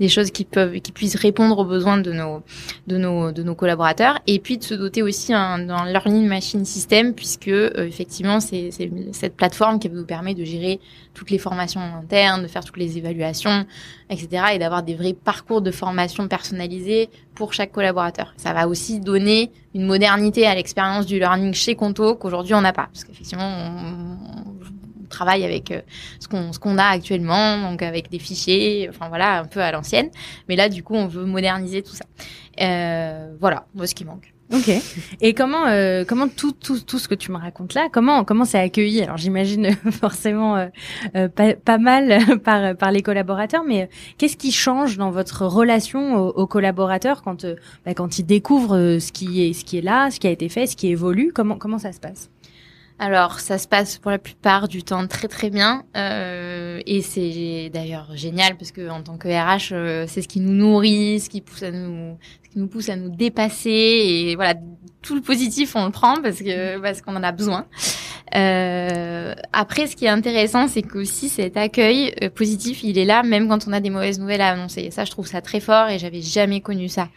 [0.00, 2.42] des choses qui peuvent qui puissent répondre aux besoins de nos
[2.86, 6.64] de nos de nos collaborateurs et puis de se doter aussi un, d'un learning machine
[6.64, 8.70] system puisque euh, effectivement c'est,
[9.12, 10.78] cette plateforme qui vous permet de gérer
[11.14, 13.66] toutes les formations internes, de faire toutes les évaluations,
[14.10, 14.44] etc.
[14.54, 18.34] et d'avoir des vrais parcours de formation personnalisés pour chaque collaborateur.
[18.36, 22.72] Ça va aussi donner une modernité à l'expérience du learning chez Conto qu'aujourd'hui on n'a
[22.72, 24.48] pas parce qu'effectivement on,
[25.08, 25.80] travaille avec euh,
[26.20, 30.10] ce qu'on ce a actuellement, donc avec des fichiers, enfin voilà, un peu à l'ancienne.
[30.50, 32.04] Mais là, du coup, on veut moderniser tout ça.
[32.60, 34.34] Euh, voilà, moi ce qui manque.
[34.52, 34.70] Ok.
[35.20, 38.46] Et comment euh, comment tout, tout tout ce que tu me racontes là, comment comment
[38.46, 39.02] c'est accueilli?
[39.02, 40.68] Alors j'imagine forcément euh,
[41.16, 46.16] euh, pas, pas, mal par par les collaborateurs, mais qu'est-ce qui change dans votre relation
[46.16, 47.44] aux, collaborateurs quand
[47.84, 50.48] bah, quand ils découvrent ce qui est ce qui est là, ce qui a été
[50.48, 51.30] fait, ce qui évolue?
[51.34, 52.30] Comment comment ça se passe?
[53.00, 57.70] Alors, ça se passe pour la plupart du temps très très bien, euh, et c'est
[57.72, 61.30] d'ailleurs génial parce que en tant que RH, euh, c'est ce qui nous nourrit, ce
[61.30, 64.54] qui pousse à nous, ce qui nous pousse à nous dépasser, et voilà,
[65.00, 67.66] tout le positif on le prend parce que parce qu'on en a besoin.
[68.34, 73.22] Euh, après, ce qui est intéressant, c'est qu'aussi cet accueil euh, positif, il est là
[73.22, 74.82] même quand on a des mauvaises nouvelles à annoncer.
[74.82, 77.08] Et ça, je trouve ça très fort, et j'avais jamais connu ça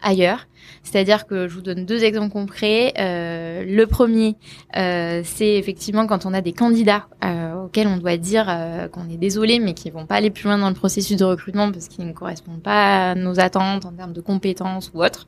[0.00, 0.46] ailleurs.
[0.82, 2.92] C'est-à-dire que je vous donne deux exemples concrets.
[2.98, 4.36] Euh, le premier,
[4.76, 9.08] euh, c'est effectivement quand on a des candidats euh, auxquels on doit dire euh, qu'on
[9.08, 11.88] est désolé, mais qui vont pas aller plus loin dans le processus de recrutement parce
[11.88, 15.26] qu'ils ne correspondent pas à nos attentes en termes de compétences ou autres.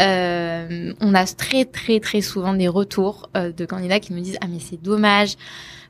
[0.00, 4.46] Euh, on a très très très souvent des retours de candidats qui nous disent ah
[4.48, 5.36] mais c'est dommage.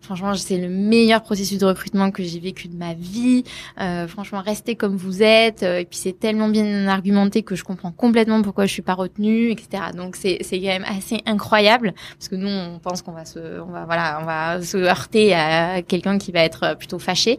[0.07, 3.43] Franchement, c'est le meilleur processus de recrutement que j'ai vécu de ma vie.
[3.81, 5.65] Euh, franchement, restez comme vous êtes.
[5.65, 8.95] Euh, et puis c'est tellement bien argumenté que je comprends complètement pourquoi je suis pas
[8.95, 9.85] retenue, etc.
[9.95, 13.73] Donc c'est quand même assez incroyable parce que nous on pense qu'on va se on
[13.73, 17.39] va voilà on va se heurter à quelqu'un qui va être plutôt fâché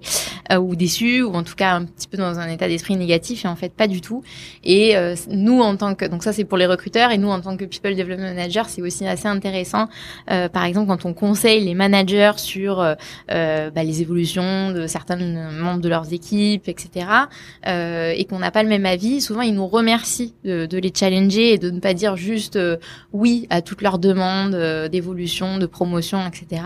[0.52, 3.46] euh, ou déçu ou en tout cas un petit peu dans un état d'esprit négatif
[3.46, 4.24] et en fait pas du tout.
[4.64, 7.42] Et euh, nous en tant que donc ça c'est pour les recruteurs et nous en
[7.42, 9.88] tant que people development manager c'est aussi assez intéressant.
[10.32, 12.96] Euh, par exemple quand on conseille les managers sur euh,
[13.32, 17.08] euh, bah, les évolutions de certains membres de leurs équipes, etc.
[17.68, 21.37] Euh, et qu'on n'a pas le même avis, souvent ils nous remercient de, les challenger
[21.42, 22.60] et de ne pas dire juste
[23.14, 24.56] oui à toutes leurs demandes
[24.90, 26.62] d'évolution, de promotion, etc.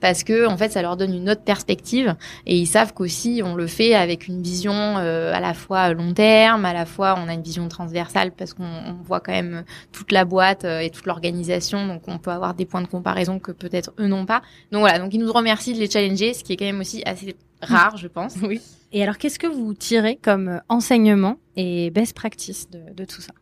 [0.00, 2.14] Parce que en fait ça leur donne une autre perspective
[2.46, 6.64] et ils savent qu'aussi on le fait avec une vision à la fois long terme,
[6.64, 10.24] à la fois on a une vision transversale parce qu'on voit quand même toute la
[10.24, 14.06] boîte et toute l'organisation, donc on peut avoir des points de comparaison que peut-être eux
[14.06, 14.42] n'ont pas.
[14.72, 17.02] Donc voilà, donc ils nous remercie de les challenger, ce qui est quand même aussi
[17.06, 18.36] assez rare, je pense.
[18.42, 18.60] Oui.
[18.92, 23.32] Et alors, qu'est-ce que vous tirez comme euh, enseignement et best practice de, tout ça?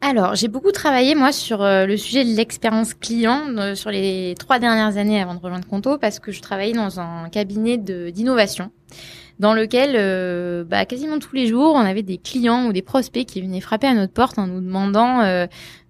[0.00, 4.34] Alors, j'ai beaucoup travaillé moi sur euh, le sujet de l'expérience client euh, sur les
[4.38, 8.70] trois dernières années avant de rejoindre Conto parce que je travaillais dans un cabinet d'innovation
[9.40, 13.40] dans lequel bah, quasiment tous les jours on avait des clients ou des prospects qui
[13.40, 15.46] venaient frapper à notre porte en nous demandant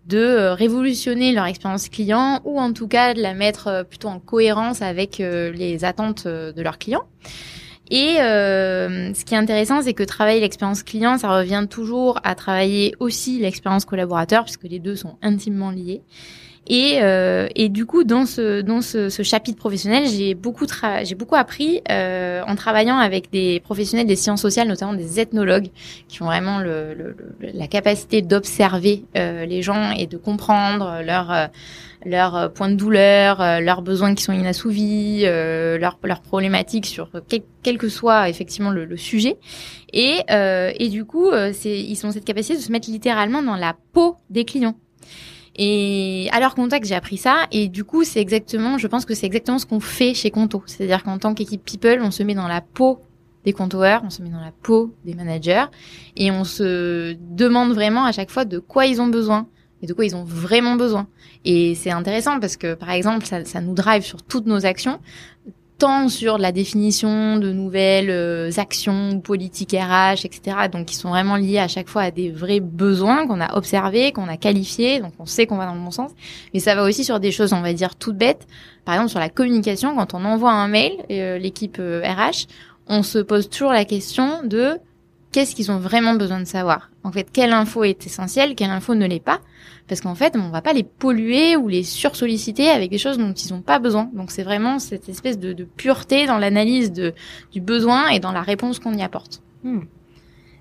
[0.09, 4.09] de euh, révolutionner leur expérience client ou en tout cas de la mettre euh, plutôt
[4.09, 7.05] en cohérence avec euh, les attentes de leurs clients.
[7.91, 12.95] Et ce qui est intéressant, c'est que travailler l'expérience client, ça revient toujours à travailler
[13.01, 16.03] aussi l'expérience collaborateur, puisque les deux sont intimement liés.
[16.69, 20.67] Et, euh, et du coup, dans ce dans ce, ce chapitre professionnel, j'ai beaucoup
[21.03, 25.69] j'ai beaucoup appris euh, en travaillant avec des professionnels des sciences sociales, notamment des ethnologues,
[26.09, 31.49] qui ont vraiment le, le, la capacité d'observer euh, les gens et de comprendre leur
[32.05, 37.79] leurs points de douleur, leurs besoins qui sont inassouvis, leurs leurs problématiques sur quel, quel,
[37.79, 39.37] que soit effectivement le, le sujet.
[39.93, 43.75] Et et du coup, c'est ils ont cette capacité de se mettre littéralement dans la
[43.93, 44.77] peau des clients.
[45.59, 47.47] Et à leur contact, j'ai appris ça.
[47.51, 50.63] Et du coup, c'est exactement, je pense que c'est exactement ce qu'on fait chez Conto.
[50.67, 53.01] C'est-à-dire qu'en tant qu'équipe people, on se met dans la peau
[53.45, 55.65] des comptoirs, on se met dans la peau des managers
[56.17, 59.49] et on se demande vraiment à chaque fois de quoi ils ont besoin
[59.83, 61.07] et de quoi ils ont vraiment besoin.
[61.45, 64.99] Et c'est intéressant parce que, par exemple, ça, ça nous drive sur toutes nos actions
[65.79, 70.57] tant sur la définition de nouvelles euh, actions politiques RH, etc.
[70.71, 74.11] Donc, qui sont vraiment liées à chaque fois à des vrais besoins qu'on a observés,
[74.13, 76.11] qu'on a qualifiés, donc on sait qu'on va dans le bon sens.
[76.53, 78.47] Mais ça va aussi sur des choses, on va dire, toutes bêtes.
[78.85, 82.33] Par exemple, sur la communication, quand on envoie un mail, euh, l'équipe RH, euh,
[82.89, 84.79] on se pose toujours la question de
[85.33, 86.91] qu'est-ce qu'ils ont vraiment besoin de savoir?
[87.05, 89.41] En fait, quelle info est essentielle, quelle info ne l'est pas?
[89.87, 93.33] Parce qu'en fait, on va pas les polluer ou les sursolliciter avec des choses dont
[93.33, 94.11] ils n'ont pas besoin.
[94.13, 98.79] Donc c'est vraiment cette espèce de, pureté dans l'analyse du besoin et dans la réponse
[98.79, 99.43] qu'on y apporte.
[99.65, 99.81] Hmm.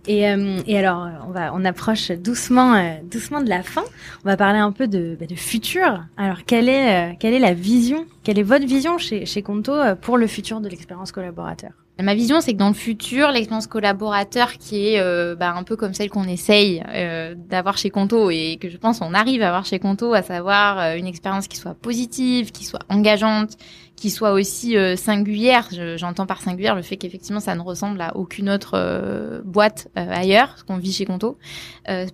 [0.08, 3.84] Et, euh, et, alors, on va, on approche doucement, euh, doucement de la fin.
[4.24, 6.06] On va parler un peu de, bah, de futur.
[6.16, 9.74] Alors, quelle est, euh, quelle est la vision, quelle est votre vision chez, chez Conto
[10.02, 11.72] pour le futur de l'expérience collaborateur?
[12.00, 15.76] Ma vision, c'est que dans le futur, l'expérience collaborateur qui est euh, bah, un peu
[15.76, 19.48] comme celle qu'on essaye euh, d'avoir chez Conto et que je pense on arrive à
[19.48, 23.58] avoir chez Conto, à savoir euh, une expérience qui soit positive, qui soit engageante,
[23.96, 25.70] qui soit aussi singulière.
[25.96, 30.64] J'entends par singulière le fait qu'effectivement ça ne ressemble à aucune autre boîte ailleurs, ce
[30.64, 31.40] qu'on vit chez Conto.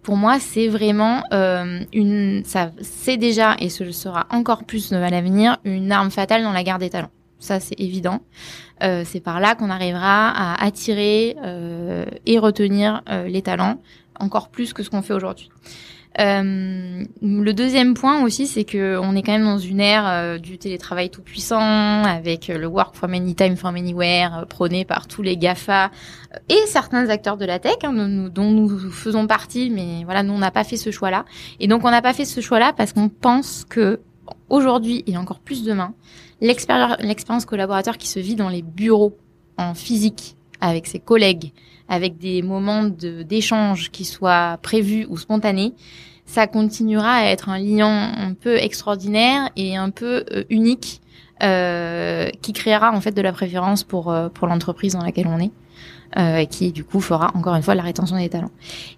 [0.01, 5.57] pour moi, c'est vraiment une, ça, c'est déjà et ce sera encore plus à l'avenir
[5.65, 7.11] une arme fatale dans la guerre des talents
[7.43, 8.21] ça c'est évident.
[8.83, 13.81] Euh, c'est par là qu'on arrivera à attirer euh, et retenir euh, les talents
[14.19, 15.49] encore plus que ce qu'on fait aujourd'hui.
[16.19, 21.09] le deuxième point aussi, c'est que on est quand même dans une ère du télétravail
[21.09, 25.89] tout puissant, avec le work from anytime, from anywhere, prôné par tous les Gafa
[26.47, 30.39] et certains acteurs de la tech, hein, dont nous faisons partie, mais voilà, nous on
[30.39, 31.25] n'a pas fait ce choix-là.
[31.59, 33.99] Et donc on n'a pas fait ce choix-là parce qu'on pense que
[34.49, 35.93] aujourd'hui et encore plus demain,
[36.41, 39.17] l'expérience collaborateur qui se vit dans les bureaux
[39.57, 41.51] en physique avec ses collègues,
[41.89, 45.73] avec des moments d'échange qui soient prévus ou spontanés,
[46.25, 51.01] ça continuera à être un lien un peu extraordinaire et un peu euh, unique
[51.43, 55.39] euh, qui créera en fait de la préférence pour euh, pour l'entreprise dans laquelle on
[55.39, 55.51] est
[56.17, 58.51] euh, qui du coup fera encore une fois la rétention des talents.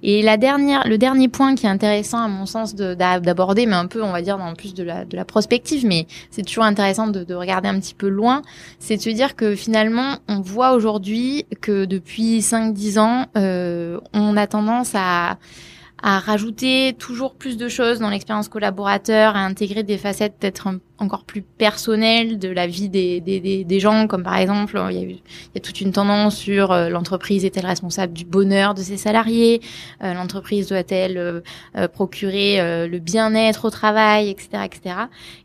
[0.03, 3.87] Et la dernière, le dernier point qui est intéressant à mon sens d'aborder, mais un
[3.87, 7.07] peu on va dire dans plus de la, de la prospective, mais c'est toujours intéressant
[7.07, 8.41] de, de, regarder un petit peu loin,
[8.79, 14.35] c'est de se dire que finalement on voit aujourd'hui que depuis 5-10 ans, euh, on
[14.35, 15.37] a tendance à
[16.03, 21.25] à rajouter toujours plus de choses dans l'expérience collaborateur, à intégrer des facettes peut-être encore
[21.25, 25.01] plus personnelles de la vie des, des, des, gens, comme par exemple, il y a,
[25.01, 25.19] il
[25.55, 29.61] y a toute une tendance sur euh, l'entreprise est-elle responsable du bonheur de ses salariés,
[30.03, 34.95] euh, l'entreprise doit-elle euh, procurer le bien-être au travail, etc., etc.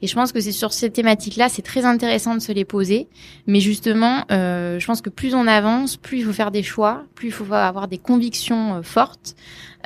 [0.03, 3.09] Et je pense que c'est sur ces thématiques-là, c'est très intéressant de se les poser,
[3.47, 7.29] mais justement, je pense que plus on avance, plus il faut faire des choix, plus
[7.29, 9.35] il faut avoir des convictions fortes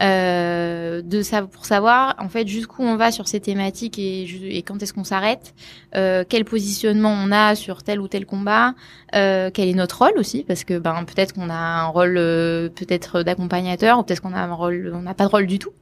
[0.00, 4.24] euh, de ça pour savoir en fait jusqu'où on va sur ces thématiques et,
[4.56, 5.53] et quand est-ce qu'on s'arrête,
[5.96, 8.74] euh, quel positionnement on a sur tel ou tel combat,
[9.14, 12.68] euh, quel est notre rôle aussi parce que ben peut-être qu'on a un rôle euh,
[12.68, 15.72] peut-être d'accompagnateur ou peut-être qu'on a un rôle on n'a pas de rôle du tout.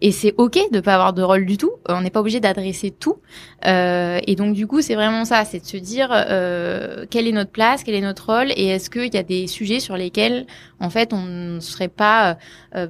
[0.00, 2.90] Et c'est ok de pas avoir de rôle du tout on n'est pas obligé d'adresser
[2.90, 3.18] tout.
[3.66, 7.32] Euh, et donc du coup c'est vraiment ça c'est de se dire euh, quelle est
[7.32, 10.46] notre place quel est notre rôle et est-ce qu'il y a des sujets sur lesquels
[10.80, 12.38] en fait on ne serait pas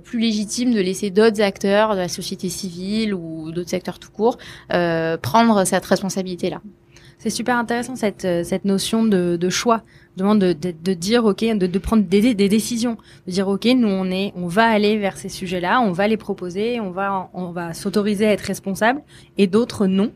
[0.05, 4.38] plus légitime de laisser d'autres acteurs de la société civile ou d'autres secteurs tout court
[4.68, 6.30] prendre cette responsabilité
[7.21, 9.83] c'est super intéressant cette euh, cette notion de, de choix,
[10.16, 13.88] de, de, de dire ok, de, de prendre des, des, décisions, de dire ok, nous
[13.88, 17.51] on est, on va aller vers ces sujets-là, on va les proposer, on va on
[17.51, 19.03] va s'autoriser à être responsable,
[19.37, 20.12] et d'autres non.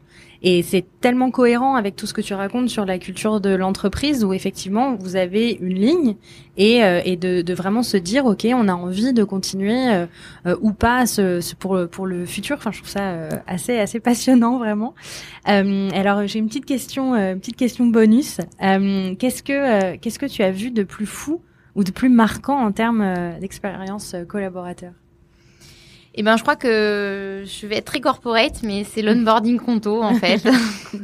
[0.47, 4.25] Et c'est tellement cohérent avec tout ce que tu racontes sur la culture de l'entreprise
[4.25, 6.17] où effectivement vous avez une ligne
[6.59, 10.07] et, euh, et de, de, vraiment se dire ok on a envie de continuer euh,
[10.47, 12.57] euh, ou pas ce, ce, pour le pour le futur.
[12.59, 14.95] Enfin je trouve ça assez assez passionnant vraiment.
[15.47, 18.37] alors j'ai une petite question une petite question bonus.
[18.61, 21.41] qu'est-ce que qu'est-ce que tu as vu de plus fou
[21.75, 24.93] ou de plus marquant en termes d'expérience collaborateur?
[26.17, 30.15] Eh ben, je crois que je vais être très corporate, mais c'est l'onboarding Conto en
[30.21, 30.41] fait,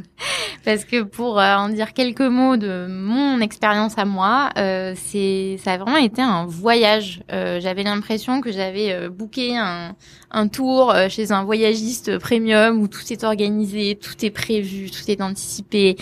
[0.65, 5.59] parce que pour euh, en dire quelques mots de mon expérience à moi, euh, c'est
[5.61, 7.23] ça a vraiment été un voyage.
[7.31, 9.95] Euh, j'avais l'impression que j'avais euh, booké un,
[10.31, 15.09] un tour euh, chez un voyagiste premium où tout est organisé, tout est prévu, tout
[15.09, 15.97] est anticipé.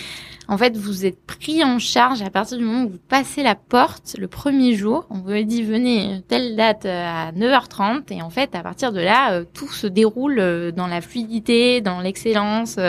[0.48, 3.54] En fait, vous êtes pris en charge à partir du moment où vous passez la
[3.54, 5.06] porte le premier jour.
[5.12, 9.34] On vous dit venez telle date à 9h30 et en fait, à partir de là,
[9.34, 12.80] euh, tout se déroule euh, dans la fluidité, dans l'excellence.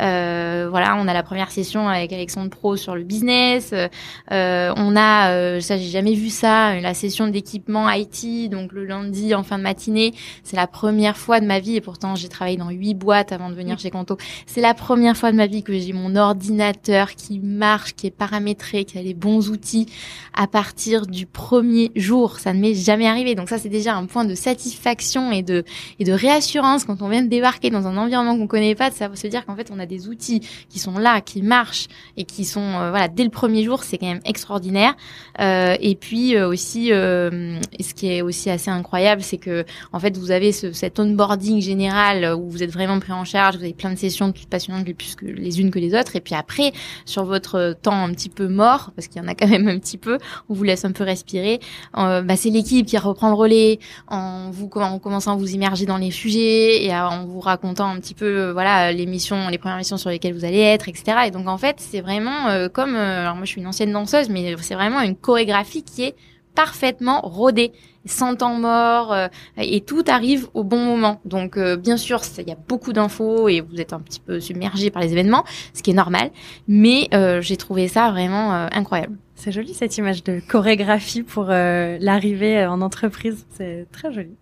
[0.00, 3.72] Euh, voilà, on a la première session avec Alexandre Pro sur le business.
[3.72, 8.84] Euh, on a, euh, ça j'ai jamais vu ça, la session d'équipement IT, donc le
[8.84, 10.12] lundi en fin de matinée.
[10.42, 13.50] C'est la première fois de ma vie et pourtant j'ai travaillé dans huit boîtes avant
[13.50, 14.16] de venir chez Conto.
[14.46, 18.10] C'est la première fois de ma vie que j'ai mon ordinateur qui marche, qui est
[18.10, 19.86] paramétré, qui a les bons outils
[20.34, 22.38] à partir du premier jour.
[22.38, 23.34] Ça ne m'est jamais arrivé.
[23.34, 25.64] Donc ça, c'est déjà un point de satisfaction et de,
[25.98, 29.08] et de réassurance quand on vient de débarquer dans un environnement qu'on connaît pas, ça
[29.08, 32.24] veut se dire qu'en fait, on a des outils qui sont là, qui marchent et
[32.24, 34.94] qui sont, euh, voilà, dès le premier jour, c'est quand même extraordinaire.
[35.40, 39.98] Euh, et puis euh, aussi, euh, ce qui est aussi assez incroyable, c'est que, en
[39.98, 43.62] fait, vous avez ce, cet onboarding général où vous êtes vraiment pris en charge, vous
[43.62, 46.16] avez plein de sessions plus passionnantes les plus que les unes que les autres.
[46.16, 46.72] Et puis après,
[47.04, 49.78] sur votre temps un petit peu mort, parce qu'il y en a quand même un
[49.78, 51.60] petit peu, on vous laisse un peu respirer.
[51.96, 55.86] Euh, bah, c'est l'équipe qui reprend le relais en vous en commençant à vous immerger
[55.86, 59.58] dans les sujets et en vous racontant un petit peu euh, voilà les missions, les
[59.58, 61.18] premières missions sur lesquelles vous allez être, etc.
[61.26, 63.92] Et donc en fait c'est vraiment euh, comme euh, alors moi je suis une ancienne
[63.92, 66.14] danseuse, mais c'est vraiment une chorégraphie qui est
[66.54, 67.72] parfaitement rodée
[68.06, 69.28] sans temps mort euh,
[69.58, 71.20] et tout arrive au bon moment.
[71.24, 74.40] Donc euh, bien sûr, il y a beaucoup d'infos et vous êtes un petit peu
[74.40, 75.44] submergé par les événements,
[75.74, 76.30] ce qui est normal,
[76.66, 79.16] mais euh, j'ai trouvé ça vraiment incroyable.
[79.34, 84.36] C'est joli cette image de chorégraphie pour l'arrivée en entreprise, c'est très joli.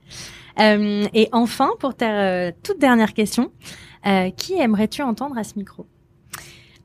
[0.59, 3.53] et enfin, pour ta toute dernière question,
[4.37, 5.87] qui aimerais-tu entendre à ce micro?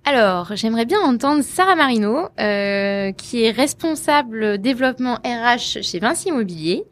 [0.06, 6.84] Alors, j'aimerais bien entendre Sarah Marino, euh, qui est responsable développement RH chez Vinci Immobilier,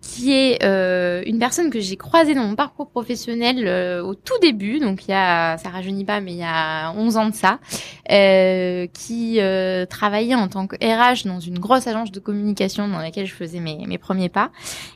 [0.00, 4.38] qui est euh, une personne que j'ai croisée dans mon parcours professionnel euh, au tout
[4.40, 7.34] début, donc il y a, ça rajeunit pas, mais il y a 11 ans de
[7.34, 7.58] ça,
[8.10, 12.98] euh, qui euh, travaillait en tant que RH dans une grosse agence de communication dans
[12.98, 14.50] laquelle je faisais mes, mes premiers pas,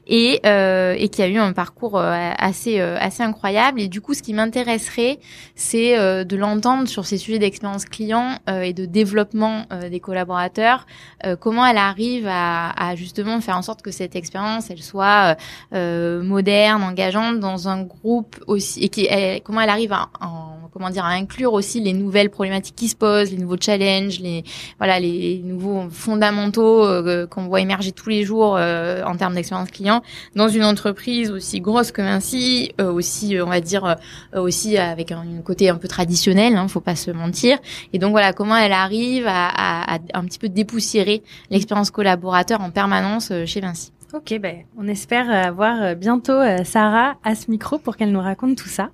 [0.06, 3.80] et, euh, et qui a eu un parcours assez assez incroyable.
[3.80, 5.18] Et du coup, ce qui m'intéresserait,
[5.54, 10.86] c'est de l'entendre sur ces sujets d'expérience client et de développement des collaborateurs,
[11.40, 15.36] comment elle arrive à, à justement faire en sorte que cette expérience, elle soit soit
[15.72, 19.08] euh, moderne, engageante dans un groupe aussi et qui
[19.42, 20.08] comment elle arrive à,
[20.72, 24.44] comment dire à inclure aussi les nouvelles problématiques qui se posent, les nouveaux challenges, les
[24.78, 29.70] voilà les nouveaux fondamentaux euh, qu'on voit émerger tous les jours euh, en termes d'expérience
[29.70, 30.02] client
[30.36, 33.96] dans une entreprise aussi grosse que Vinci, aussi on va dire
[34.34, 37.58] aussi avec un, côté un peu traditionnel, hein, faut pas se mentir.
[37.94, 42.60] Et donc voilà comment elle arrive à, à, à un petit peu dépoussiérer l'expérience collaborateur
[42.60, 43.92] en permanence chez Vinci.
[44.14, 48.20] Ok, ben, on espère avoir euh, bientôt euh, Sarah à ce micro pour qu'elle nous
[48.20, 48.90] raconte tout ça.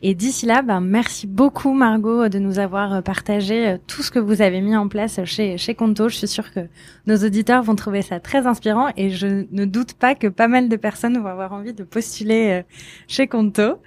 [0.00, 4.20] Et d'ici là, ben, merci beaucoup Margot de nous avoir euh, partagé tout ce que
[4.20, 6.08] vous avez mis en place chez, chez Conto.
[6.08, 6.60] Je suis sûre que
[7.06, 10.68] nos auditeurs vont trouver ça très inspirant et je ne doute pas que pas mal
[10.68, 12.62] de personnes vont avoir envie de postuler
[13.08, 13.82] chez Conto.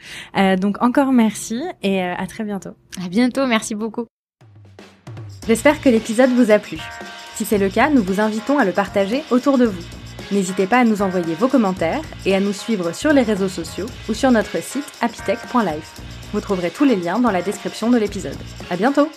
[0.60, 2.72] donc encore merci et à très bientôt.
[3.04, 4.06] À bientôt, merci beaucoup.
[5.48, 6.78] J'espère que l'épisode vous a plu.
[7.36, 10.03] Si c'est le cas, nous vous invitons à le partager autour de vous.
[10.32, 13.88] N'hésitez pas à nous envoyer vos commentaires et à nous suivre sur les réseaux sociaux
[14.10, 16.02] ou sur notre site apitech.life.
[16.34, 18.38] Vous trouverez tous les liens dans la description de l'épisode.
[18.70, 19.10] À bientôt!